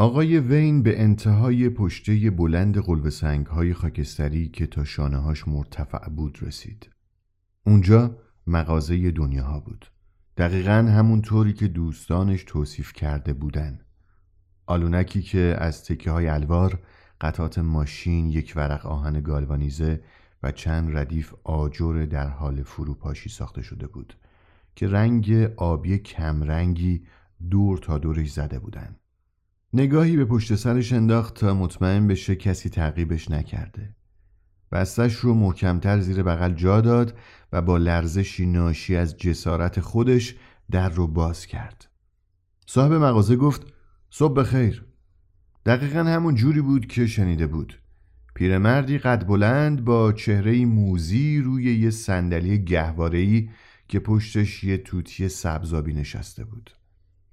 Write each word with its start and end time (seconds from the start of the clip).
آقای 0.00 0.38
وین 0.38 0.82
به 0.82 1.02
انتهای 1.02 1.68
پشته 1.68 2.30
بلند 2.30 2.78
قلب 2.78 3.08
سنگ 3.08 3.46
های 3.46 3.74
خاکستری 3.74 4.48
که 4.48 4.66
تا 4.66 4.84
شانه 4.84 5.16
هاش 5.16 5.48
مرتفع 5.48 6.08
بود 6.08 6.38
رسید. 6.42 6.90
اونجا 7.66 8.16
مغازه 8.46 9.10
دنیاها 9.10 9.60
بود. 9.60 9.86
دقیقا 10.36 10.72
همون 10.72 11.22
طوری 11.22 11.52
که 11.52 11.68
دوستانش 11.68 12.44
توصیف 12.44 12.92
کرده 12.92 13.32
بودن. 13.32 13.80
آلونکی 14.66 15.22
که 15.22 15.56
از 15.58 15.84
تکه 15.84 16.10
های 16.10 16.28
الوار، 16.28 16.78
قطعات 17.20 17.58
ماشین، 17.58 18.30
یک 18.30 18.52
ورق 18.56 18.86
آهن 18.86 19.20
گالوانیزه 19.20 20.00
و 20.42 20.52
چند 20.52 20.96
ردیف 20.96 21.34
آجر 21.44 22.06
در 22.10 22.28
حال 22.28 22.62
فروپاشی 22.62 23.28
ساخته 23.28 23.62
شده 23.62 23.86
بود 23.86 24.14
که 24.76 24.88
رنگ 24.88 25.32
آبی 25.56 25.98
کمرنگی 25.98 27.02
دور 27.50 27.78
تا 27.78 27.98
دورش 27.98 28.32
زده 28.32 28.58
بودند. 28.58 29.00
نگاهی 29.74 30.16
به 30.16 30.24
پشت 30.24 30.54
سرش 30.54 30.92
انداخت 30.92 31.34
تا 31.34 31.54
مطمئن 31.54 32.06
بشه 32.06 32.36
کسی 32.36 32.68
تعقیبش 32.68 33.30
نکرده. 33.30 33.94
بستش 34.72 35.14
رو 35.14 35.34
محکمتر 35.34 36.00
زیر 36.00 36.22
بغل 36.22 36.54
جا 36.54 36.80
داد 36.80 37.18
و 37.52 37.62
با 37.62 37.78
لرزشی 37.78 38.46
ناشی 38.46 38.96
از 38.96 39.16
جسارت 39.16 39.80
خودش 39.80 40.36
در 40.70 40.88
رو 40.88 41.06
باز 41.06 41.46
کرد. 41.46 41.88
صاحب 42.66 42.92
مغازه 42.92 43.36
گفت 43.36 43.66
صبح 44.10 44.34
بخیر. 44.34 44.84
دقیقا 45.66 45.98
همون 45.98 46.34
جوری 46.34 46.60
بود 46.60 46.86
که 46.86 47.06
شنیده 47.06 47.46
بود. 47.46 47.78
پیرمردی 48.34 48.98
قد 48.98 49.26
بلند 49.26 49.84
با 49.84 50.12
چهره 50.12 50.64
موزی 50.64 51.40
روی 51.40 51.76
یه 51.76 51.90
صندلی 51.90 52.64
گهواره‌ای 52.64 53.50
که 53.88 53.98
پشتش 54.00 54.64
یه 54.64 54.78
توتی 54.78 55.28
سبزابی 55.28 55.94
نشسته 55.94 56.44
بود. 56.44 56.70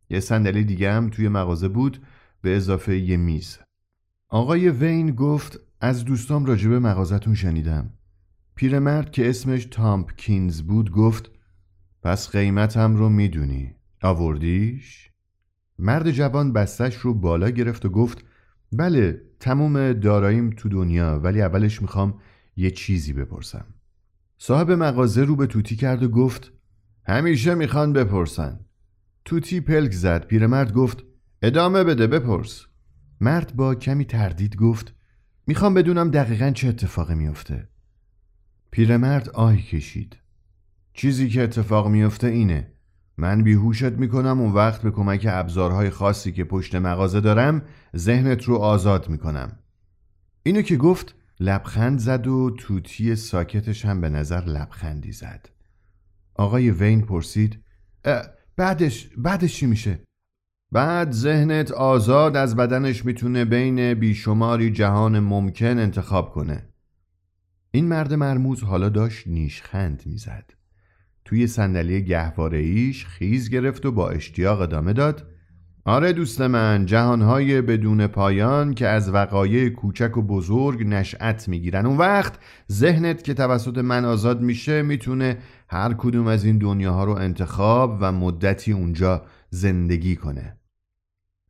یه 0.09 0.19
صندلی 0.19 0.63
دیگه 0.63 0.93
هم 0.93 1.09
توی 1.09 1.27
مغازه 1.27 1.67
بود 1.67 2.01
به 2.45 2.55
اضافه 2.55 2.97
یه 2.97 3.17
میز. 3.17 3.57
آقای 4.29 4.69
وین 4.69 5.11
گفت 5.11 5.59
از 5.81 6.05
دوستام 6.05 6.45
راجب 6.45 6.73
مغازتون 6.73 7.35
شنیدم. 7.35 7.93
پیرمرد 8.55 9.11
که 9.11 9.29
اسمش 9.29 9.65
تامپکینز 9.65 10.61
بود 10.61 10.91
گفت 10.91 11.31
پس 12.03 12.29
قیمتم 12.29 12.95
رو 12.95 13.09
می‌دونی. 13.09 13.75
آوردیش؟ 14.01 15.09
مرد 15.79 16.11
جوان 16.11 16.53
بستش 16.53 16.95
رو 16.95 17.13
بالا 17.13 17.49
گرفت 17.49 17.85
و 17.85 17.89
گفت 17.89 18.25
بله 18.71 19.21
تموم 19.39 19.93
داراییم 19.93 20.49
تو 20.49 20.69
دنیا 20.69 21.19
ولی 21.23 21.41
اولش 21.41 21.81
می‌خوام 21.81 22.19
یه 22.55 22.71
چیزی 22.71 23.13
بپرسم. 23.13 23.65
صاحب 24.37 24.71
مغازه 24.71 25.23
رو 25.23 25.35
به 25.35 25.47
توتی 25.47 25.75
کرد 25.75 26.03
و 26.03 26.09
گفت 26.09 26.51
همیشه 27.07 27.55
می‌خوان 27.55 27.93
بپرسن. 27.93 28.59
توتی 29.25 29.61
پلک 29.61 29.91
زد. 29.91 30.27
پیرمرد 30.27 30.73
گفت 30.73 31.03
ادامه 31.45 31.83
بده 31.83 32.07
بپرس. 32.07 32.65
مرد 33.21 33.55
با 33.55 33.75
کمی 33.75 34.05
تردید 34.05 34.55
گفت 34.55 34.93
می‌خوام 35.47 35.73
بدونم 35.73 36.11
دقیقا 36.11 36.51
چه 36.51 36.67
اتفاقی 36.67 37.15
میفته. 37.15 37.69
پیرمرد 38.71 39.29
آهی 39.29 39.61
کشید. 39.61 40.17
چیزی 40.93 41.29
که 41.29 41.43
اتفاق 41.43 41.87
میفته 41.87 42.27
اینه. 42.27 42.71
من 43.17 43.43
بیهوشت 43.43 43.83
می‌کنم 43.83 44.41
اون 44.41 44.51
وقت 44.51 44.81
به 44.81 44.91
کمک 44.91 45.27
ابزارهای 45.29 45.89
خاصی 45.89 46.31
که 46.31 46.43
پشت 46.43 46.75
مغازه 46.75 47.21
دارم 47.21 47.61
ذهنت 47.95 48.43
رو 48.43 48.55
آزاد 48.55 49.09
می‌کنم. 49.09 49.59
اینو 50.43 50.61
که 50.61 50.77
گفت 50.77 51.15
لبخند 51.39 51.99
زد 51.99 52.27
و 52.27 52.55
توتی 52.59 53.15
ساکتش 53.15 53.85
هم 53.85 54.01
به 54.01 54.09
نظر 54.09 54.41
لبخندی 54.45 55.11
زد. 55.11 55.49
آقای 56.35 56.71
وین 56.71 57.01
پرسید 57.01 57.63
بعدش 58.55 59.09
بعدش 59.17 59.55
چی 59.55 59.65
میشه؟ 59.65 59.99
بعد 60.75 61.11
ذهنت 61.11 61.71
آزاد 61.71 62.37
از 62.37 62.55
بدنش 62.55 63.05
می‌تونه 63.05 63.45
بین 63.45 63.93
بیشماری 63.93 64.71
جهان 64.71 65.19
ممکن 65.19 65.79
انتخاب 65.79 66.31
کنه. 66.31 66.69
این 67.71 67.87
مرد 67.87 68.13
مرموز 68.13 68.63
حالا 68.63 68.89
داشت 68.89 69.27
نیشخند 69.27 70.03
می‌زد. 70.05 70.51
توی 71.25 71.47
صندلی 71.47 72.05
گهواره 72.05 72.57
ایش 72.57 73.05
خیز 73.05 73.49
گرفت 73.49 73.85
و 73.85 73.91
با 73.91 74.09
اشتیاق 74.09 74.61
ادامه 74.61 74.93
داد. 74.93 75.27
آره 75.85 76.13
دوست 76.13 76.41
من 76.41 76.85
جهانهای 76.85 77.61
بدون 77.61 78.07
پایان 78.07 78.73
که 78.73 78.87
از 78.87 79.13
وقایع 79.13 79.69
کوچک 79.69 80.17
و 80.17 80.21
بزرگ 80.21 80.87
نشأت 80.87 81.47
می‌گیرن. 81.47 81.85
اون 81.85 81.97
وقت 81.97 82.33
ذهنت 82.71 83.23
که 83.23 83.33
توسط 83.33 83.77
من 83.77 84.05
آزاد 84.05 84.41
میشه 84.41 84.81
می‌تونه 84.81 85.37
هر 85.69 85.93
کدوم 85.93 86.27
از 86.27 86.45
این 86.45 86.57
دنیاها 86.57 87.03
رو 87.03 87.11
انتخاب 87.11 87.97
و 88.01 88.11
مدتی 88.11 88.71
اونجا 88.71 89.25
زندگی 89.49 90.15
کنه. 90.15 90.57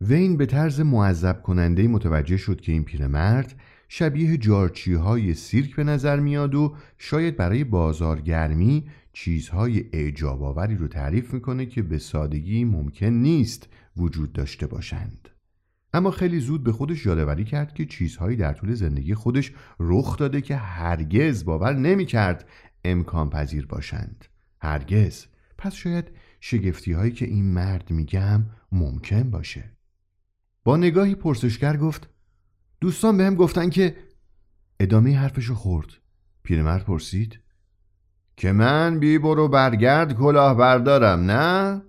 وین 0.02 0.38
به 0.38 0.46
طرز 0.46 0.80
معذب 0.80 1.42
کننده 1.42 1.88
متوجه 1.88 2.38
شد 2.38 2.62
که 2.62 2.72
این 2.72 2.84
پیرمرد 2.84 3.60
شبیه 3.88 4.38
جارچی 4.38 4.94
های 4.94 5.34
سیرک 5.34 5.76
به 5.76 5.84
نظر 5.84 6.20
میاد 6.20 6.56
و 6.56 6.76
شاید 6.98 7.38
برای 7.38 7.64
بازارگرمی 7.64 8.90
چیزهای 9.14 9.86
اعجاب 9.94 10.44
آوری 10.44 10.76
رو 10.76 10.88
تعریف 10.88 11.34
می‌کنه 11.34 11.66
که 11.66 11.82
به 11.82 11.98
سادگی 11.98 12.64
ممکن 12.64 13.06
نیست 13.06 13.70
وجود 13.98 14.34
داشته 14.34 14.68
باشند. 14.68 15.30
اما 15.94 16.12
خیلی 16.12 16.40
زود 16.40 16.64
به 16.64 16.72
خودش 16.72 17.06
یادآوری 17.06 17.44
کرد 17.44 17.74
که 17.74 17.86
چیزهایی 17.86 18.38
در 18.38 18.54
طول 18.54 18.74
زندگی 18.74 19.14
خودش 19.14 19.52
رخ 19.80 20.18
داده 20.18 20.42
که 20.42 20.56
هرگز 20.56 21.46
باور 21.46 21.74
نمی‌کرد 21.74 22.50
امکان 22.86 23.30
پذیر 23.30 23.66
باشند. 23.66 24.26
هرگز. 24.62 25.26
پس 25.58 25.74
شاید 25.74 26.06
شگفتی 26.40 26.92
هایی 26.92 27.12
که 27.12 27.26
این 27.26 27.54
مرد 27.54 27.92
میگم 27.92 28.46
ممکن 28.72 29.30
باشه. 29.30 29.75
با 30.66 30.78
نگاهی 30.78 31.16
پرسشگر 31.16 31.78
گفت 31.78 32.10
دوستان 32.82 33.18
بهم 33.18 33.36
گفتن 33.36 33.70
که 33.70 33.96
ادامه 34.80 35.18
حرفشو 35.18 35.56
خورد 35.56 35.88
پیرمرد 36.44 36.84
پرسید 36.84 37.40
که 38.38 38.52
من 38.52 39.00
بی 39.00 39.18
برو 39.18 39.48
برگرد 39.48 40.14
کلاه 40.14 40.58
بردارم 40.58 41.32
نه؟ 41.32 41.82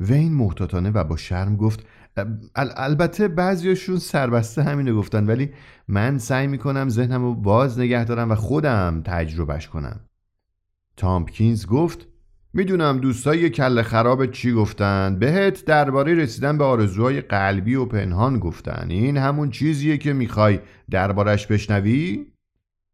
وین 0.00 0.32
محتاطانه 0.32 0.90
و 0.90 1.04
با 1.04 1.16
شرم 1.16 1.56
گفت 1.56 1.86
البته 2.54 3.28
بعضیاشون 3.28 3.98
سربسته 3.98 4.62
همینو 4.62 4.98
گفتن 4.98 5.26
ولی 5.26 5.52
من 5.88 6.18
سعی 6.18 6.46
می‌کنم 6.46 6.88
ذهنم 6.88 7.22
رو 7.22 7.34
باز 7.34 7.78
نگه 7.78 8.04
دارم 8.04 8.30
و 8.30 8.34
خودم 8.34 9.02
تجربهش 9.04 9.68
کنم 9.68 10.00
تامپکینز 10.96 11.66
گفت 11.66 12.06
می‌دونم 12.52 12.98
دوستای 12.98 13.50
کل 13.50 13.82
خراب 13.82 14.26
چی 14.26 14.52
گفتن. 14.52 15.18
بهت 15.18 15.64
درباره 15.64 16.14
رسیدن 16.14 16.58
به 16.58 16.64
آرزوهای 16.64 17.20
قلبی 17.20 17.74
و 17.74 17.84
پنهان 17.84 18.38
گفتن. 18.38 18.86
این 18.90 19.16
همون 19.16 19.50
چیزیه 19.50 19.98
که 19.98 20.12
می‌خوای 20.12 20.60
دربارش 20.90 21.46
بشنوی؟ 21.46 22.26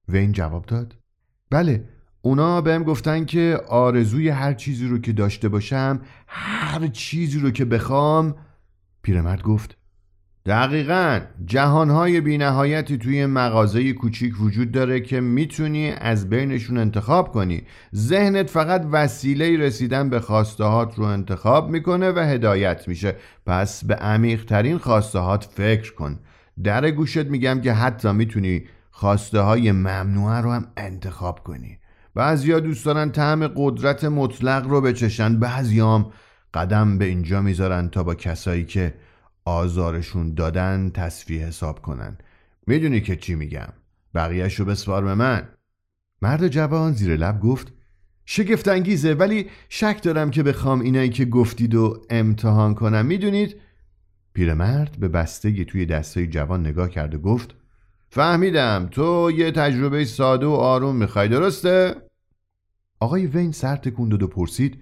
وین 0.09 0.33
جواب 0.33 0.67
داد. 0.67 0.97
بله 1.51 1.85
اونا 2.23 2.61
بهم 2.61 2.83
گفتن 2.83 3.25
که 3.25 3.61
آرزوی 3.69 4.29
هر 4.29 4.55
چیزی 4.55 4.89
رو 4.89 4.99
که 4.99 5.13
داشته 5.13 5.49
باشم 5.49 6.01
هر 6.27 6.87
چیزی 6.87 7.41
رو 7.41 7.51
که 7.51 7.65
بخوام 7.65 8.35
پیرمرد 9.03 9.43
گفت 9.43 9.79
دقیقا 10.47 11.21
جهانهای 11.47 12.21
بینهایتی 12.21 12.99
توی 12.99 13.27
مغازه 13.27 13.93
کوچیک 13.93 14.41
وجود 14.41 14.73
داره 14.73 15.01
که 15.01 15.21
می‌تونی 15.21 15.91
از 15.91 16.31
بینشون 16.31 16.79
انتخاب 16.79 17.33
کنی. 17.33 17.63
ذهنت 17.95 18.51
فقط 18.51 18.87
وسیله 18.93 19.57
رسیدن 19.59 20.11
به 20.11 20.21
خواستهات 20.21 20.99
رو 20.99 21.05
انتخاب 21.05 21.71
می‌کنه 21.71 22.11
و 22.11 22.19
هدایت 22.19 22.89
میشه. 22.89 23.17
پس 23.47 23.85
به 23.85 23.95
عمیقترین 23.95 24.79
خواستهات 24.79 25.45
فکر 25.45 25.95
کن. 25.95 26.19
در 26.65 26.91
گوشت 26.91 27.27
میگم 27.27 27.61
که 27.61 27.73
حتی 27.73 28.13
می‌تونی 28.13 28.65
خواسته 28.91 29.41
های 29.41 29.73
ممنوعه 29.73 30.41
رو 30.41 30.53
هم 30.53 30.67
انتخاب 30.77 31.39
کنی. 31.45 31.79
بعضیا 32.15 32.61
دوست 32.61 32.87
دارن 32.87 33.11
طعم 33.11 33.47
قدرت 33.57 34.05
مطلق 34.05 34.67
رو 34.67 34.81
بچشن 34.81 35.39
بعضیام 35.39 36.13
قدم 36.55 36.99
به 36.99 37.05
اینجا 37.05 37.43
می‌ذارن 37.43 37.89
تا 37.89 38.03
با 38.03 38.15
کسایی 38.15 38.65
که 38.65 38.95
آزارشون 39.45 40.35
دادن 40.35 40.91
تصفیه 40.95 41.47
حساب 41.47 41.83
کنن. 41.83 42.19
می‌دونی 42.67 43.01
که 43.01 43.17
چی 43.17 43.35
میگم؟ 43.35 43.73
بقیهش 44.15 44.55
رو 44.55 44.65
بسپار 44.65 45.05
به 45.05 45.15
من. 45.15 45.49
مرد 46.23 46.49
جوان 46.49 46.93
زیر 46.93 47.17
لب 47.17 47.41
گفت 47.41 47.73
شگفت 48.27 48.69
انگیزه 48.69 49.15
ولی 49.15 49.51
شک 49.69 50.03
دارم 50.03 50.31
که 50.31 50.43
بخوام 50.43 50.81
اینایی 50.81 51.09
که 51.09 51.25
گفتید 51.25 51.75
و 51.75 52.03
امتحان 52.11 52.75
کنم 52.75 53.07
می‌دونید؟ 53.07 53.57
پیرمرد 54.33 54.97
به 55.01 55.09
بسته 55.09 55.65
توی 55.65 55.87
دسته 55.87 56.27
جوان 56.27 56.61
نگاه 56.61 56.91
کرد 56.91 57.15
و 57.15 57.19
گفت 57.19 57.55
فهمیدم 58.09 58.89
تو 58.91 59.31
یه 59.35 59.51
تجربه 59.51 60.05
ساده 60.05 60.47
و 60.47 60.51
آروم 60.51 60.97
می‌خوای 60.97 61.29
درسته؟ 61.29 61.97
آقای 63.01 63.27
وین 63.27 63.53
سر 63.53 63.77
تکون 63.77 64.13
و 64.13 64.27
پرسید 64.27 64.79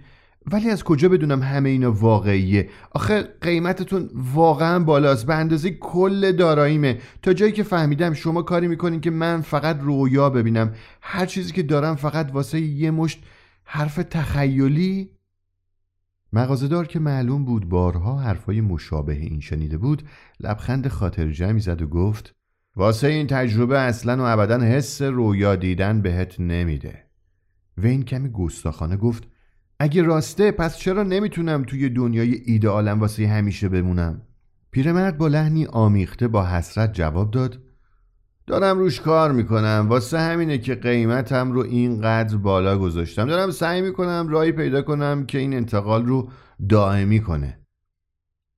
ولی 0.53 0.71
از 0.71 0.85
کجا 0.85 1.09
بدونم 1.09 1.43
همه 1.43 1.69
اینا 1.69 1.93
واقعیه؟ 1.93 2.69
آخه 2.91 3.23
قیمتتون 3.41 4.11
واقعا 4.15 4.79
بالاست. 4.79 5.27
به 5.27 5.35
اندازه 5.35 5.71
کل 5.71 6.33
داراییمه. 6.33 6.99
تا 7.23 7.33
جایی 7.33 7.53
که 7.53 7.62
فهمیدم 7.62 8.12
شما 8.12 8.43
کاری 8.43 8.69
می‌کنین 8.69 9.00
که 9.00 9.11
من 9.11 9.41
فقط 9.41 9.79
رویا 9.81 10.31
ببینم. 10.31 10.75
هر 11.03 11.27
چیزی 11.27 11.53
که 11.53 11.62
دارم 11.62 11.94
فقط 11.94 12.31
واسه 12.33 12.61
یه 12.61 12.91
مشت 12.91 13.23
حرف 13.65 13.97
تخیلی. 13.97 15.11
مغازهدار 16.33 16.87
که 16.87 16.99
معلوم 16.99 17.45
بود 17.45 17.69
بارها 17.69 18.19
حرفای 18.19 18.61
مشابه 18.61 19.12
این 19.12 19.41
شنیده 19.41 19.79
بود 19.79 20.03
لبخند 20.41 20.88
خاطر 20.88 21.31
جمعی 21.31 21.61
زد 21.61 21.83
و 21.83 21.87
گفت 21.87 22.35
واسه 22.77 23.06
این 23.06 23.27
تجربه 23.27 23.79
اصلا 23.79 24.23
و 24.23 24.27
ابدا 24.27 24.59
حس 24.59 25.03
رویا 25.03 25.56
دیدن 25.56 26.03
بهت 26.03 26.41
نمیده. 26.41 27.05
وین 27.79 28.03
کمی 28.03 28.29
گستاخانه 28.29 28.97
گفت 28.97 29.29
اگه 29.82 30.02
راسته 30.02 30.50
پس 30.52 30.76
چرا 30.76 31.02
نمی‌تونم 31.02 31.62
توی 31.62 31.88
دنیای 31.88 32.34
ایدئالم 32.34 33.00
واسه 33.00 33.29
همیشه 33.29 33.69
بمونم؟ 33.69 34.23
پیرمرد 34.70 35.19
با 35.19 35.29
لحنی 35.29 35.67
آمیخته 35.67 36.29
با 36.29 36.46
حسرت 36.46 36.93
جواب 36.93 37.31
داد 37.31 37.58
دارم 38.46 38.79
روش 38.79 39.00
کار 39.00 39.32
می‌کنم. 39.32 39.87
واسه 39.88 40.19
همینه 40.19 40.58
که 40.58 40.75
قیمتم 40.75 41.52
رو 41.52 41.61
اینقدر 41.61 42.37
بالا 42.37 42.79
گذاشتم. 42.79 43.25
دارم 43.25 43.50
سعی 43.50 43.82
می‌کنم 43.82 44.26
راهی 44.31 44.52
پیدا 44.52 44.82
کنم 44.82 45.26
که 45.26 45.38
این 45.38 45.55
انتقال 45.55 46.06
رو 46.06 46.31
دائمی 46.69 47.20
کنه. 47.20 47.58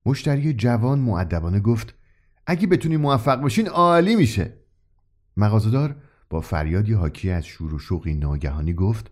مشتری 0.05 0.53
جوان 0.53 0.99
معدبانه 0.99 1.59
گفت 1.59 1.95
اگه 2.47 2.67
بتونی 2.67 2.97
موفق 2.97 3.41
باشین 3.41 3.67
عالی 3.67 4.15
میشه. 4.15 4.53
مغازدار 5.37 5.95
با 6.29 6.41
فریادی 6.41 6.93
حاکی 6.93 7.31
از 7.31 7.45
شور 7.45 7.73
و 7.73 7.79
شوقی 7.79 8.13
ناگهانی 8.15 8.73
گفت 8.73 9.11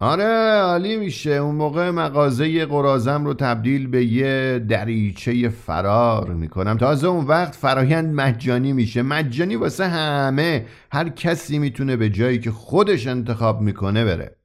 آره 0.00 0.60
عالی 0.60 0.96
میشه. 0.96 1.30
اون 1.30 1.54
موقع 1.54 1.90
مغازه 1.90 2.66
قرازم 2.66 3.24
رو 3.24 3.34
تبدیل 3.34 3.86
به 3.86 4.04
یه 4.04 4.64
دریچه 4.68 5.48
فرار 5.48 6.34
می‌کنم. 6.34 6.76
تازه 6.76 7.06
اون 7.06 7.24
وقت 7.24 7.54
فرایند 7.54 8.14
مجانی 8.14 8.72
میشه. 8.72 9.02
مجانی 9.02 9.56
واسه 9.56 9.86
همه. 9.86 10.66
هر 10.92 11.08
کسی 11.08 11.58
می‌تونه 11.58 11.96
به 11.96 12.10
جایی 12.10 12.38
که 12.38 12.50
خودش 12.50 13.06
انتخاب 13.06 13.60
می‌کنه 13.60 14.04
بره. 14.04 14.36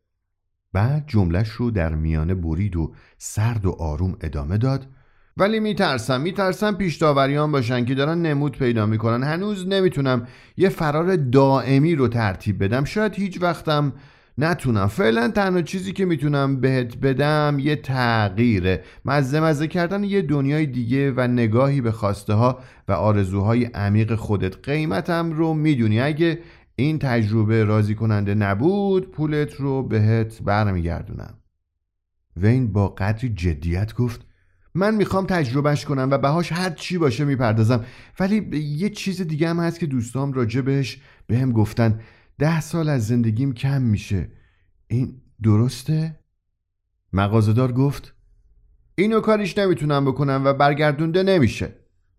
بعد 0.74 1.04
جملش 1.08 1.50
رو 1.50 1.72
در 1.72 1.96
میانه 1.96 2.36
برید 2.36 2.76
و 2.76 2.94
سرد 3.18 3.66
و 3.66 3.72
آروم 3.80 4.18
ادامه 4.22 4.58
داد. 4.58 4.88
ولی 5.38 5.60
میترسم 5.60 6.22
میترسم 6.22 6.76
پیش 6.76 6.98
داوریان 6.98 7.52
باشن 7.52 7.86
که 7.86 7.96
دارن 7.96 8.22
نمود 8.22 8.58
پیدا 8.58 8.86
می‌کنن. 8.86 9.24
هنوز 9.24 9.68
نمی‌تونم 9.68 10.28
یه 10.58 10.70
فرار 10.70 11.16
دائمی 11.16 11.96
رو 11.96 12.08
ترتیب 12.08 12.64
بدم. 12.64 12.84
شاید 12.84 13.16
هیچ 13.16 13.42
وقتم 13.42 13.94
نتونم. 14.38 14.88
فعلا 14.88 15.28
تنها 15.28 15.62
چیزی 15.62 15.92
که 15.92 16.06
می‌تونم 16.06 16.62
بهت 16.62 16.98
بدم 16.98 17.58
یه 17.60 17.76
تغییره. 17.76 18.84
مزه 19.06 19.40
مزه 19.40 19.68
کردن 19.68 20.04
یه 20.04 20.22
دنیای 20.22 20.66
دیگه 20.66 21.12
و 21.12 21.28
نگاهی 21.28 21.82
به 21.82 21.92
خواسته 21.92 22.34
ها 22.34 22.60
و 22.88 22.92
آرزوهای 22.92 23.66
عمیق 23.66 24.16
خودت. 24.16 24.70
قیمتم 24.70 25.32
رو 25.32 25.54
می‌دونی. 25.54 26.00
اگه 26.00 26.40
این 26.76 27.00
تجربه 27.00 27.64
راضی 27.64 27.96
کننده 27.96 28.36
نبود 28.36 29.12
پولت 29.12 29.54
رو 29.54 29.84
بهت 29.84 30.42
برمیگردونم. 30.42 31.34
وین 32.38 32.74
با 32.74 32.88
قدری 32.88 33.30
جدیت 33.30 33.94
گفت 33.94 34.22
من 34.76 34.96
می‌خوام 34.96 35.26
تجربهش 35.26 35.86
کنم 35.86 36.08
و 36.12 36.18
بهاش 36.18 36.52
هر 36.52 36.70
چی 36.70 36.98
باشه 36.98 37.26
می‌پردازم. 37.26 37.86
ولی 38.20 38.60
یه 38.78 38.90
چیز 38.90 39.22
دیگه 39.22 39.50
هم 39.50 39.60
هست 39.60 39.80
که 39.80 39.86
دوستام 39.86 40.34
راجع 40.34 40.62
بهش 40.62 41.02
بهم 41.28 41.52
گفتن. 41.52 42.00
ده 42.42 42.62
سال 42.62 42.90
از 42.90 43.08
زندگیم 43.08 43.54
کم 43.54 43.82
میشه. 43.82 44.32
این 44.88 45.22
درسته؟ 45.44 46.20
مغازدار 47.14 47.72
گفت 47.72 48.14
اینو 48.96 49.20
کاریش 49.20 49.58
نمی‌تونم 49.58 50.06
بکنم 50.06 50.42
و 50.46 50.54
برگردونده 50.54 51.24
نمیشه. 51.24 51.74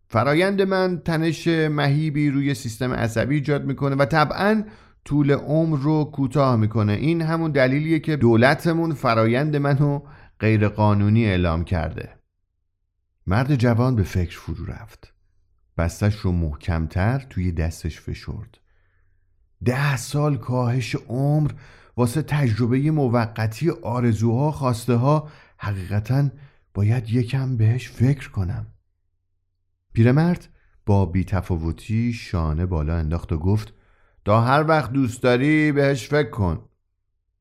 فرایند 0.06 0.62
من 0.62 1.02
تنش 1.04 1.48
مهیبی 1.48 2.30
روی 2.30 2.54
سیستم 2.54 2.92
عصبی 2.92 3.34
ایجاد 3.34 3.64
می‌کنه 3.64 3.96
و 3.96 4.04
طبعا 4.04 4.64
طول 5.04 5.30
عمر 5.30 5.78
رو 5.78 6.04
کوتاه 6.04 6.56
می‌کنه. 6.56 6.92
این 6.92 7.22
همون 7.22 7.50
دلیلیه 7.50 7.98
که 7.98 8.16
دولتمون 8.16 8.94
فرایند 8.94 9.56
منو 9.56 10.00
غیرقانونی 10.40 11.24
اعلام 11.24 11.64
کرده. 11.64 12.18
مرد 13.26 13.54
جوان 13.54 13.96
به 13.96 14.02
فکر 14.02 14.38
فرو 14.38 14.64
رفت. 14.66 15.14
بستش 15.78 16.16
رو 16.16 16.32
محکمتر 16.32 17.26
توی 17.30 17.52
دستش 17.52 18.00
فشرد. 18.00 18.61
ده 19.64 19.96
سال 19.96 20.36
کاهش 20.36 20.94
عمر 20.94 21.52
واسه 21.96 22.22
تجربه 22.22 22.90
موقتی 22.90 23.70
آرزوها 23.70 24.52
خواسته 24.52 24.94
ها 24.94 25.28
حقیقتا 25.58 26.28
باید 26.74 27.10
یکم 27.10 27.56
بهش 27.56 27.90
فکر 27.90 28.30
کنم. 28.30 28.66
پیرمرد 29.92 30.48
با 30.86 31.06
بیتفاوتی 31.06 32.12
شانه 32.12 32.66
بالا 32.66 32.96
انداخت 32.96 33.32
و 33.32 33.38
گفت 33.38 33.72
تا 34.24 34.40
هر 34.40 34.64
وقت 34.68 34.92
دوست 34.92 35.22
داری 35.22 35.72
بهش 35.72 36.08
فکر 36.08 36.30
کن. 36.30 36.68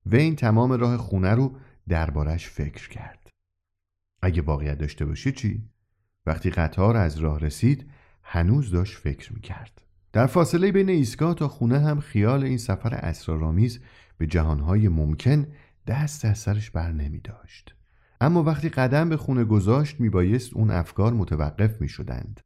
وین 0.06 0.36
تمام 0.36 0.72
راه 0.72 0.98
خونه 0.98 1.32
رو 1.32 1.58
دربارش 1.90 2.50
فکر 2.50 2.90
کرد. 2.90 3.30
اگه 4.22 4.42
واقعیت 4.42 4.78
داشته 4.78 5.06
باشه 5.06 5.32
چی؟ 5.32 5.70
وقتی 6.26 6.50
قطار 6.50 6.98
از 6.98 7.18
راه 7.18 7.40
رسید 7.40 7.92
هنوز 8.24 8.72
داشت 8.72 8.98
فکر 8.98 9.34
می‌کرد. 9.34 9.82
در 10.14 10.26
فاصله 10.26 10.72
بین 10.72 10.90
ایستگاه 10.90 11.34
تا 11.34 11.48
خونه 11.48 11.80
هم 11.80 12.00
خیال 12.00 12.44
این 12.44 12.58
سفر 12.58 12.94
اسرارآمیز 12.96 13.80
به 14.18 14.28
جهانهای 14.28 14.88
ممکن 14.88 15.48
دست 15.88 16.26
از 16.26 16.38
سرش 16.38 16.72
بر 16.72 16.92
نمی 16.92 17.20
داشت. 17.20 17.76
اما 18.22 18.44
وقتی 18.44 18.70
قدم 18.70 19.10
به 19.10 19.18
خونه 19.18 19.44
گذاشت 19.44 20.00
میبایست 20.00 20.54
اون 20.54 20.72
افکار 20.72 21.14
متوقف 21.14 21.82
می 21.82 21.90
شدند. 21.90 22.40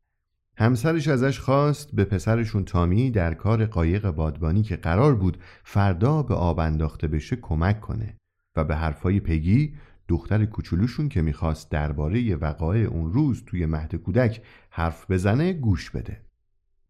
همسرش 0.58 1.08
ازش 1.08 1.40
خواست 1.40 1.96
به 1.96 2.06
پسرشون 2.06 2.66
تامی 2.66 3.12
در 3.12 3.34
کار 3.34 3.66
قایق 3.66 4.10
بادبانی 4.10 4.64
که 4.64 4.76
قرار 4.76 5.16
بود 5.16 5.38
فردا 5.64 6.24
به 6.24 6.34
آب 6.34 6.60
انداخته 6.60 7.08
بشه 7.08 7.36
کمک 7.36 7.82
کنه 7.82 8.18
و 8.56 8.64
به 8.64 8.76
حرفای 8.76 9.20
پگی 9.20 9.76
دختر 10.08 10.46
کوچولوشون 10.46 11.10
که 11.10 11.22
می‌خواست 11.22 11.72
درباره 11.72 12.36
وقایع 12.36 12.88
اون 12.88 13.14
روز 13.14 13.44
توی 13.46 13.66
مهد 13.66 13.96
کودک 13.96 14.42
حرف 14.70 15.12
بزنه 15.12 15.54
گوش 15.54 15.92
بده. 15.92 16.25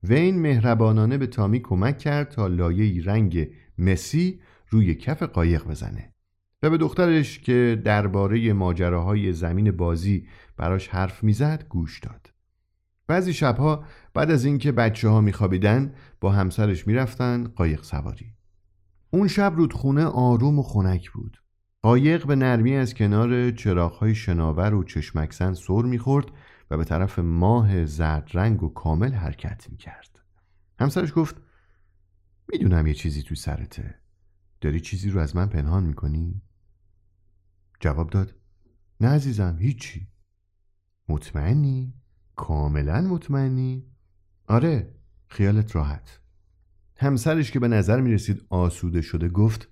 وین 0.08 0.42
مهربانانه 0.42 1.18
به 1.18 1.28
تامی 1.28 1.60
کمک 1.60 1.98
کرد 1.98 2.30
تا 2.30 2.48
لایه 2.48 3.04
رنگ 3.04 3.50
مسی 3.78 4.40
روی 4.70 4.96
کف 4.96 5.24
قایق 5.24 5.68
بزنه. 5.68 6.14
و 6.64 6.70
به 6.70 6.78
دخترش 6.78 7.40
که 7.40 7.82
درباره 7.86 8.54
ماجراهای 8.54 9.34
زمین 9.34 9.72
بازی 9.72 10.28
براش 10.58 10.88
حرف 10.88 11.24
می‌زد 11.24 11.66
گوش 11.70 12.00
داد. 12.00 12.32
بعضی 13.08 13.34
شبها 13.34 13.84
بعد 14.14 14.32
از 14.32 14.46
اینکه 14.46 14.72
بچه 14.72 15.10
ها 15.10 15.22
میخوابیدن 15.22 15.94
با 16.22 16.32
همسرش 16.32 16.88
می‌رفتن 16.88 17.48
قایق 17.56 17.84
سواری. 17.84 18.34
اون 19.10 19.28
شب 19.28 19.54
رودخونه 19.56 20.06
آروم 20.06 20.60
و 20.60 20.64
خنک 20.64 21.12
بود. 21.12 21.42
قایق 21.82 22.26
به 22.26 22.36
نرمی 22.36 22.76
از 22.76 22.94
کنار 22.94 23.52
چراغهای 23.52 24.16
شناور 24.16 24.74
و 24.74 24.84
چشمکسن 24.84 25.54
سر 25.54 25.82
می‌خورد 25.82 26.26
به 26.78 26.84
طرف 26.84 27.20
ماه 27.20 27.86
زرد 27.86 28.30
رنگ 28.34 28.64
و 28.64 28.70
کامل 28.70 29.14
حرکت 29.14 29.70
می 29.70 29.78
کرد. 29.78 30.20
همسرش 30.80 31.14
گفت 31.16 31.36
می‌دونم 32.50 32.88
یه 32.88 32.94
چیزی 32.94 33.24
تو 33.24 33.36
سرته. 33.36 34.00
داری 34.62 34.80
چیزی 34.80 35.10
رو 35.10 35.20
از 35.20 35.36
من 35.36 35.50
پنهان 35.50 35.84
می‌کنی؟ 35.84 36.42
جواب 37.80 38.10
داد 38.10 38.36
نه 39.02 39.08
عزیزم 39.08 39.58
هیچی. 39.60 40.08
مطمئنی؟ 41.10 41.94
کاملا 42.36 43.02
مطمئنی؟ 43.02 43.92
آره 44.48 44.96
خیالت 45.28 45.76
راحت 45.76 46.20
همسرش 46.98 47.52
که 47.52 47.60
به 47.60 47.68
نظر 47.68 48.02
می 48.02 48.14
رسید 48.14 48.46
آسوده 48.50 49.02
شده 49.02 49.30
گفت 49.30 49.70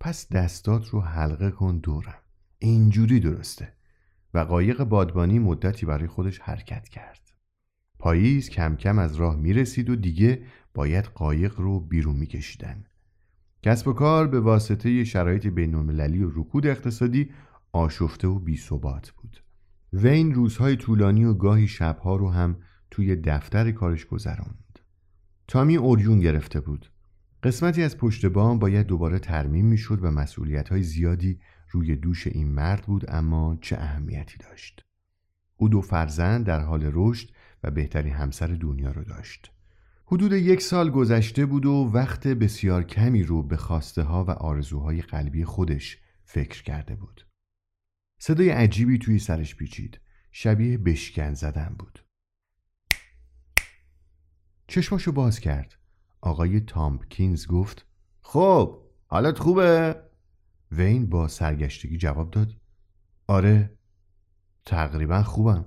پس 0.00 0.28
دستات 0.28 0.88
رو 0.88 1.00
حلقه 1.00 1.50
کن 1.50 1.78
دورم 1.78 2.22
اینجوری 2.58 3.20
درسته 3.20 3.77
و 4.38 4.40
قایق 4.40 4.84
بادبانی 4.84 5.38
مدتی 5.38 5.86
برای 5.86 6.06
خودش 6.06 6.38
حرکت 6.38 6.88
کرد 6.88 7.32
پاییز 7.98 8.50
کم 8.50 8.76
کم 8.76 8.98
از 8.98 9.16
راه 9.16 9.36
می 9.36 9.52
رسید 9.52 9.90
و 9.90 9.96
دیگه 9.96 10.42
باید 10.74 11.04
قایق 11.04 11.60
رو 11.60 11.80
بیرون 11.80 12.16
می 12.16 12.26
کشیدن. 12.26 12.84
کسب 13.62 13.88
و 13.88 13.92
کار 13.92 14.28
به 14.28 14.40
واسطه 14.40 15.04
شرایط 15.04 15.46
بین 15.46 15.74
المللی 15.74 16.22
و 16.22 16.30
رکود 16.30 16.66
اقتصادی 16.66 17.30
آشفته 17.72 18.28
و 18.28 18.38
بی 18.38 18.60
بود. 19.16 19.44
وین 19.92 20.34
روزهای 20.34 20.76
طولانی 20.76 21.24
و 21.24 21.34
گاهی 21.34 21.68
شبها 21.68 22.16
رو 22.16 22.30
هم 22.30 22.56
توی 22.90 23.16
دفتر 23.16 23.70
کارش 23.70 24.06
گذراند. 24.06 24.78
تامی 25.48 25.76
اوریون 25.76 26.20
گرفته 26.20 26.60
بود. 26.60 26.92
قسمتی 27.42 27.82
از 27.82 27.96
پشت 27.96 28.26
بام 28.26 28.58
باید 28.58 28.86
دوباره 28.86 29.18
ترمیم 29.18 29.66
می‌شد 29.66 30.04
و 30.04 30.10
مسئولیت 30.10 30.68
های 30.68 30.82
زیادی 30.82 31.40
روی 31.70 31.96
دوش 31.96 32.26
این 32.26 32.48
مرد 32.48 32.82
بود 32.86 33.04
اما 33.08 33.58
چه 33.60 33.76
اهمیتی 33.76 34.38
داشت. 34.38 34.84
او 35.56 35.68
دو 35.68 35.80
فرزند 35.80 36.46
در 36.46 36.60
حال 36.60 36.90
رشد 36.92 37.30
و 37.62 37.70
بهترین 37.70 38.12
همسر 38.12 38.46
دنیا 38.46 38.90
رو 38.90 39.04
داشت. 39.04 39.52
حدود 40.06 40.32
یک 40.32 40.62
سال 40.62 40.90
گذشته 40.90 41.46
بود 41.46 41.66
و 41.66 41.90
وقت 41.94 42.26
بسیار 42.26 42.82
کمی 42.82 43.22
رو 43.22 43.42
به 43.42 43.56
خواسته 43.56 44.02
ها 44.02 44.24
و 44.24 44.30
آرزوهای 44.30 45.02
قلبی 45.02 45.44
خودش 45.44 45.98
فکر 46.24 46.62
کرده 46.62 46.94
بود. 46.96 47.26
صدای 48.18 48.50
عجیبی 48.50 48.98
توی 48.98 49.18
سرش 49.18 49.56
پیچید. 49.56 50.00
شبیه 50.30 50.78
بشکن 50.78 51.34
زدن 51.34 51.76
بود. 51.78 52.04
چشماشو 54.66 55.12
باز 55.12 55.40
کرد. 55.40 55.74
آقای 56.20 56.60
تامپکینز 56.60 57.46
گفت 57.46 57.86
خب 58.20 58.82
حالت 59.06 59.38
خوبه؟ 59.38 60.07
وین 60.72 61.06
با 61.06 61.28
سرگشتگی 61.28 61.96
جواب 61.96 62.30
داد. 62.30 62.56
آره 63.26 63.78
تقریبا 64.64 65.22
خوبم. 65.22 65.66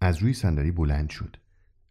از 0.00 0.18
روی 0.18 0.32
صندلی 0.32 0.70
بلند 0.70 1.10
شد. 1.10 1.36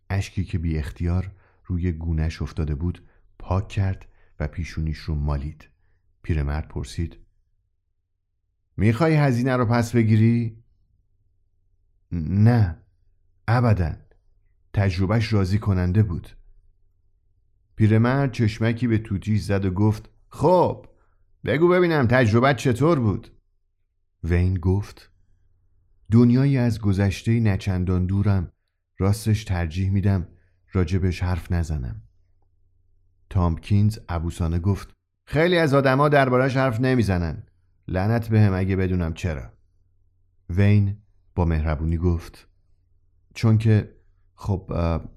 اشکی 0.10 0.44
که 0.44 0.58
بی 0.58 0.78
اختیار 0.78 1.32
روی 1.66 1.92
گونش 1.92 2.42
افتاده 2.42 2.76
بود 2.76 3.08
پاک 3.40 3.68
کرد 3.68 4.06
و 4.40 4.48
پیشونیش 4.48 4.98
رو 4.98 5.16
مالید. 5.16 5.70
پیرمرد 6.22 6.68
پرسید. 6.68 7.18
می‌خوای 8.78 9.16
هزینه 9.16 9.56
رو 9.56 9.66
پس 9.66 9.92
بگیری؟ 9.96 10.64
نه. 12.12 12.78
ابدا. 13.48 13.96
تجربهش 14.74 15.34
راضی 15.34 15.60
کننده 15.60 16.04
بود. 16.04 16.30
پیرمرد 17.76 18.32
چشمکی 18.32 18.88
به 18.88 18.98
توتیش 18.98 19.42
زد 19.42 19.66
و 19.66 19.72
گفت 19.72 20.10
خب. 20.30 20.89
بگو 21.46 21.68
ببینم 21.68 22.08
تجربت 22.08 22.58
چطور 22.58 23.00
بود؟ 23.00 23.32
وین 24.24 24.54
گفت 24.54 25.12
دنیایی 26.12 26.58
از 26.58 26.82
گذشته 26.82 27.40
نچندان 27.40 28.06
دورم 28.06 28.52
راستش 28.98 29.44
ترجیح 29.44 29.90
میدم 29.90 30.28
راجبش 30.72 31.24
حرف 31.24 31.52
نزنم. 31.52 32.02
تامکینز 33.30 34.00
ابوسانه 34.10 34.60
گفت 34.60 34.96
خیلی 35.26 35.58
از 35.58 35.74
آدما 35.74 36.10
دربارش 36.10 36.58
حرف 36.58 36.80
نمی‌زنن. 36.80 37.44
لعنت 37.88 38.30
بهم 38.30 38.54
اگه 38.54 38.76
بدونم 38.76 39.14
چرا. 39.14 39.54
وین 40.50 40.98
با 41.36 41.46
مهربونی 41.46 41.98
گفت 41.98 42.48
چون 43.34 43.58
که 43.58 43.96
خب 44.36 44.72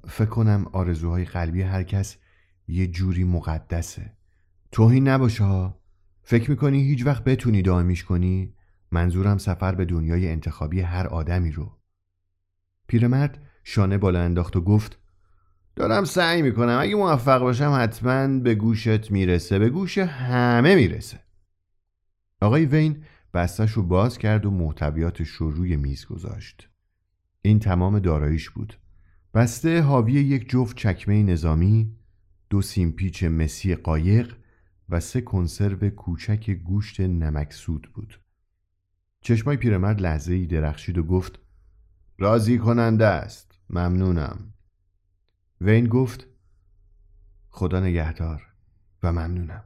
فکر 0.08 0.28
کنم 0.28 0.66
آرزوهای 0.72 1.24
قلبی 1.24 1.62
هر 1.62 1.82
کس 1.82 2.16
یه 2.68 2.86
جوری 2.86 3.24
مقدسه. 3.24 4.16
توهین 4.72 5.08
نباشه 5.08 5.44
ها. 5.44 5.81
فکر 6.22 6.50
می‌کنی 6.50 6.82
هیچ 6.82 7.06
وقت 7.06 7.24
بتونی 7.24 7.62
دائمیش 7.62 8.04
کنی؟ 8.04 8.54
منظورم 8.90 9.38
سفر 9.38 9.74
به 9.74 9.84
دنیای 9.84 10.28
انتخابی 10.28 10.80
هر 10.80 11.06
آدمی 11.06 11.50
رو. 11.50 11.78
پیرمرد 12.86 13.42
شانه 13.64 13.98
بالا 13.98 14.20
انداخت 14.20 14.56
و 14.56 14.60
گفت 14.60 14.98
دارم 15.76 16.04
سعی 16.04 16.42
می‌کنم. 16.42 16.78
اگه 16.80 16.94
موفق 16.94 17.40
باشم 17.40 17.78
حتما 17.80 18.38
به 18.38 18.54
گوشت 18.54 19.10
می‌رسه. 19.10 19.58
به 19.58 19.68
گوش 19.68 19.98
همه 19.98 20.74
می‌رسه. 20.74 21.20
آقای 22.40 22.66
وین 22.66 23.04
بستش 23.34 23.72
رو 23.72 23.82
باز 23.82 24.18
کرد 24.18 24.46
و 24.46 24.50
محتویاتش 24.50 25.28
رو 25.28 25.50
روی 25.50 25.76
میز 25.76 26.06
گذاشت. 26.06 26.68
این 27.42 27.58
تمام 27.58 27.98
داراییش 27.98 28.50
بود. 28.50 28.78
بسته 29.34 29.80
حاوی 29.80 30.12
یک 30.12 30.48
جفت 30.48 30.76
چکمه 30.76 31.22
نظامی 31.22 31.96
دو 32.50 32.62
سیمپیچ 32.62 33.24
مسی 33.24 33.74
قایق 33.74 34.36
و 34.92 35.00
سه 35.00 35.20
کنسرو 35.20 35.90
کوچک 35.90 36.50
گوشت 36.50 37.00
نمکسود 37.00 37.88
بود. 37.94 38.20
چشمای 39.20 39.56
پیرمرد 39.56 40.00
لحظه 40.00 40.34
ای 40.34 40.46
درخشید 40.46 40.98
و 40.98 41.02
گفت 41.02 41.38
راضی 42.18 42.58
کننده 42.58 43.06
است. 43.06 43.58
ممنونم. 43.70 44.52
وین 45.60 45.86
گفت 45.86 46.26
خدا 47.50 47.80
نگهدار 47.80 48.42
و 49.02 49.12
ممنونم. 49.12 49.64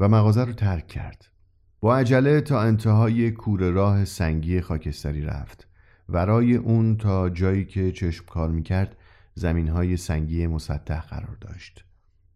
و 0.00 0.08
مغازه 0.08 0.44
رو 0.44 0.52
ترک 0.52 0.86
کرد. 0.86 1.28
با 1.80 1.96
عجله 1.96 2.40
تا 2.40 2.62
انتهای 2.62 3.30
کوره 3.30 3.70
راه 3.70 4.04
سنگی 4.04 4.60
خاکستری 4.60 5.22
رفت. 5.22 5.68
ورای 6.08 6.54
اون 6.54 6.96
تا 6.96 7.28
جایی 7.28 7.64
که 7.64 7.92
چشم 7.92 8.24
کار 8.24 8.50
می‌کرد 8.50 8.96
زمین 9.34 9.68
های 9.68 9.96
سنگی 9.96 10.46
مسطح 10.46 11.00
قرار 11.00 11.36
داشت. 11.40 11.87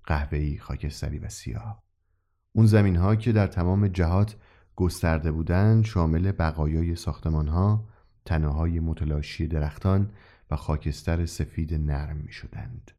قهوه‌ای 0.04 0.58
خاکستری 0.58 1.18
و 1.18 1.28
سیاه 1.28 1.82
اون 2.52 2.66
زمین 2.66 2.96
ها 2.96 3.16
که 3.16 3.32
در 3.32 3.46
تمام 3.46 3.88
جهات 3.88 4.36
گسترده 4.76 5.32
بودند 5.32 5.84
شامل 5.84 6.32
بقایای 6.32 6.96
ساختمان 6.96 7.48
ها 7.48 7.88
تنه 8.24 8.80
متلاشی 8.80 9.46
درختان 9.46 10.10
و 10.50 10.56
خاکستر 10.56 11.26
سفید 11.26 11.74
نرم 11.74 12.16
می 12.16 12.32
شدند. 12.32 12.90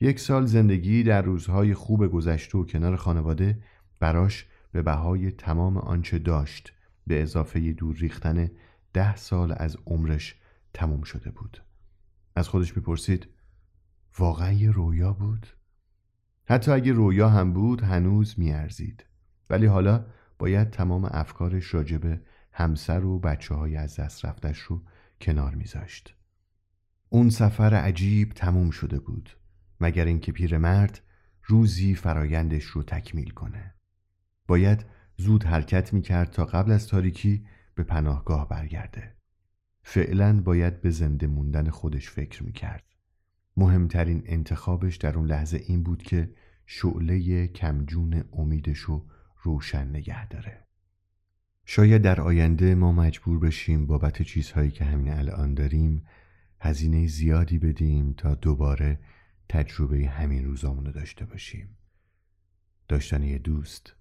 یک 0.00 0.20
سال 0.20 0.46
زندگی 0.46 1.02
در 1.02 1.22
روزهای 1.22 1.74
خوب 1.74 2.06
گذشته 2.06 2.58
و 2.58 2.64
کنار 2.64 2.96
خانواده 2.96 3.62
براش 4.00 4.46
به 4.72 4.82
بهای 4.82 5.32
تمام 5.32 5.78
آنچه 5.78 6.18
داشت 6.18 6.72
به 7.06 7.22
اضافه 7.22 7.72
دور 7.72 7.96
ریختن 7.96 8.50
ده 8.92 9.16
سال 9.16 9.54
از 9.56 9.76
عمرش 9.86 10.36
تموم 10.74 11.02
شده 11.02 11.30
بود 11.30 11.62
از 12.36 12.48
خودش 12.48 12.76
می‌پرسید 12.76 13.28
واقعا 14.18 14.52
یه 14.52 14.70
رویا 14.70 15.12
بود؟ 15.12 15.46
حتی 16.48 16.70
اگه 16.70 16.92
رویا 16.92 17.28
هم 17.28 17.52
بود 17.52 17.82
هنوز 17.82 18.38
میارزید. 18.38 19.04
ولی 19.50 19.66
حالا 19.66 20.06
باید 20.38 20.70
تمام 20.70 21.04
افکارش 21.04 21.74
راجب 21.74 22.20
همسر 22.52 23.04
و 23.04 23.18
بچه 23.18 23.54
های 23.54 23.76
از 23.76 24.00
دست 24.00 24.24
رفتش 24.24 24.58
رو 24.58 24.82
کنار 25.20 25.54
میذاشت. 25.54 26.14
اون 27.08 27.30
سفر 27.30 27.74
عجیب 27.74 28.32
تموم 28.32 28.70
شده 28.70 29.00
بود 29.00 29.30
مگر 29.80 30.04
اینکه 30.04 30.32
پیرمرد 30.32 31.00
روزی 31.44 31.94
فرایندش 31.94 32.64
رو 32.64 32.82
تکمیل 32.82 33.30
کنه. 33.30 33.74
باید 34.46 34.84
زود 35.16 35.44
حرکت 35.44 35.92
می‌کرد 35.92 36.30
تا 36.30 36.44
قبل 36.44 36.72
از 36.72 36.86
تاریکی 36.86 37.46
به 37.74 37.82
پناهگاه 37.82 38.48
برگرده. 38.48 39.16
فعلا 39.82 40.40
باید 40.40 40.80
به 40.80 40.90
زنده 40.90 41.26
موندن 41.26 41.70
خودش 41.70 42.10
فکر 42.10 42.44
می‌کرد. 42.44 42.87
مهمترین 43.58 44.22
انتخابش 44.26 44.96
در 44.96 45.18
اون 45.18 45.26
لحظه 45.26 45.56
این 45.66 45.82
بود 45.82 46.02
که 46.02 46.30
شعله 46.66 47.46
کمجون 47.46 48.24
رو 48.86 49.06
روشن 49.42 49.88
نگه 49.88 50.28
داره. 50.28 50.66
شاید 51.64 52.02
در 52.02 52.20
آینده 52.20 52.74
ما 52.74 52.92
مجبور 52.92 53.38
بشیم 53.38 53.86
بابت 53.86 54.22
چیزهایی 54.22 54.70
که 54.70 54.84
همین 54.84 55.12
الان 55.12 55.54
داریم 55.54 56.06
هزینه 56.60 57.06
زیادی 57.06 57.58
بدیم 57.58 58.12
تا 58.12 58.34
دوباره 58.34 58.98
تجربه 59.48 60.08
همین 60.08 60.44
روزامون 60.44 60.86
رو 60.86 60.92
داشته 60.92 61.24
باشیم. 61.24 61.76
داشتن 62.88 63.22
یه 63.22 63.38
دوست 63.38 63.94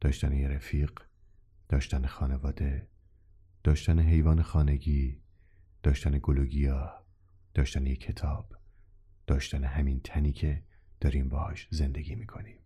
داشتن 0.00 0.32
یه 0.32 0.48
رفیق 0.48 1.00
داشتن 1.68 2.06
خانواده 2.06 2.88
داشتن 3.64 3.98
حیوان 3.98 4.42
خانگی 4.42 5.20
داشتن 5.82 6.18
گلوگیا 6.22 7.04
داشتن 7.54 7.86
یه 7.86 7.96
کتاب. 7.96 8.58
داشتن 9.28 9.64
همین 9.64 10.00
تنی 10.04 10.32
که 10.32 10.62
داریم 11.00 11.28
باهاش 11.28 11.68
زندگی 11.70 12.14
می‌کنیم. 12.14 12.58